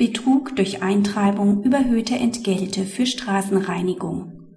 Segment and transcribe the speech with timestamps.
[0.00, 4.56] Betrug durch Eintreibung überhöhter Entgelte für Straßenreinigung.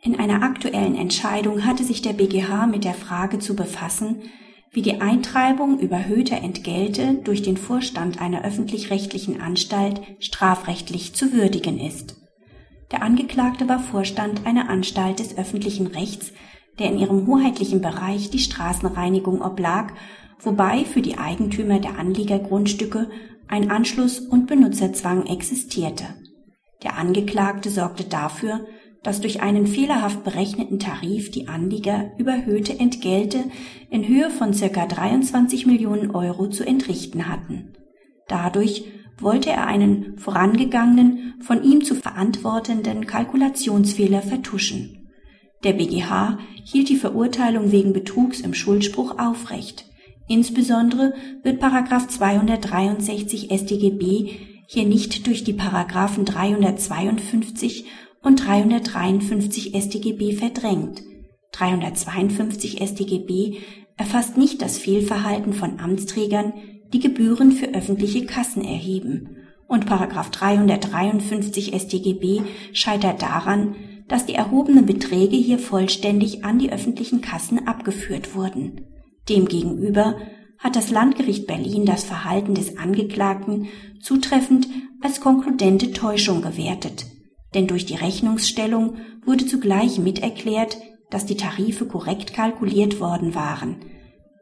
[0.00, 4.22] In einer aktuellen Entscheidung hatte sich der BGH mit der Frage zu befassen,
[4.70, 12.14] wie die Eintreibung überhöhter Entgelte durch den Vorstand einer öffentlich-rechtlichen Anstalt strafrechtlich zu würdigen ist.
[12.92, 16.32] Der Angeklagte war Vorstand einer Anstalt des öffentlichen Rechts,
[16.78, 19.92] der in ihrem hoheitlichen Bereich die Straßenreinigung oblag,
[20.40, 23.08] wobei für die Eigentümer der Anliegergrundstücke
[23.48, 26.04] ein Anschluss und Benutzerzwang existierte.
[26.82, 28.66] Der Angeklagte sorgte dafür,
[29.02, 33.44] dass durch einen fehlerhaft berechneten Tarif die Anlieger überhöhte Entgelte
[33.90, 37.74] in Höhe von circa 23 Millionen Euro zu entrichten hatten.
[38.28, 38.86] Dadurch
[39.20, 45.03] wollte er einen vorangegangenen, von ihm zu verantwortenden Kalkulationsfehler vertuschen.
[45.64, 49.86] Der BGH hielt die Verurteilung wegen Betrugs im Schuldspruch aufrecht.
[50.28, 54.30] Insbesondere wird Paragraph 263 StGB
[54.66, 57.86] hier nicht durch die Paragraphen 352
[58.22, 61.02] und 353 StGB verdrängt.
[61.52, 63.58] 352 StGB
[63.96, 66.54] erfasst nicht das Fehlverhalten von Amtsträgern,
[66.92, 69.36] die Gebühren für öffentliche Kassen erheben.
[69.66, 72.42] Und Paragraph 353 StGB
[72.72, 73.76] scheitert daran,
[74.08, 78.86] dass die erhobenen Beträge hier vollständig an die öffentlichen Kassen abgeführt wurden.
[79.28, 80.16] Demgegenüber
[80.58, 83.68] hat das Landgericht Berlin das Verhalten des Angeklagten
[84.00, 84.68] zutreffend
[85.00, 87.06] als konkludente Täuschung gewertet,
[87.54, 90.78] denn durch die Rechnungsstellung wurde zugleich miterklärt,
[91.10, 93.76] dass die Tarife korrekt kalkuliert worden waren.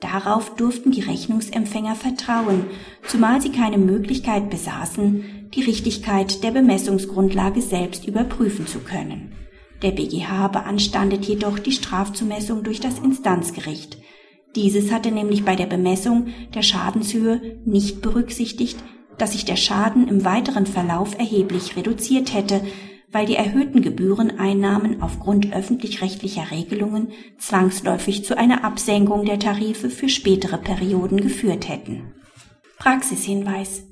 [0.01, 2.65] Darauf durften die Rechnungsempfänger vertrauen,
[3.07, 9.33] zumal sie keine Möglichkeit besaßen, die Richtigkeit der Bemessungsgrundlage selbst überprüfen zu können.
[9.83, 13.99] Der BGH beanstandet jedoch die Strafzumessung durch das Instanzgericht.
[14.55, 18.79] Dieses hatte nämlich bei der Bemessung der Schadenshöhe nicht berücksichtigt,
[19.19, 22.63] dass sich der Schaden im weiteren Verlauf erheblich reduziert hätte,
[23.11, 30.59] weil die erhöhten Gebühreneinnahmen aufgrund öffentlich-rechtlicher Regelungen zwangsläufig zu einer Absenkung der Tarife für spätere
[30.59, 32.15] Perioden geführt hätten.
[32.79, 33.85] Praxishinweis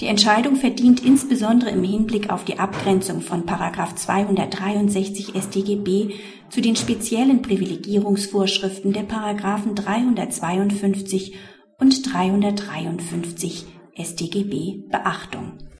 [0.00, 6.14] die Entscheidung verdient insbesondere im Hinblick auf die Abgrenzung von 263 StGB
[6.50, 11.36] zu den speziellen Privilegierungsvorschriften der Paragraphen 352
[11.78, 13.66] und 353
[13.96, 15.58] StGB Beachtung